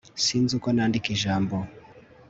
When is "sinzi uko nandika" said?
0.23-1.07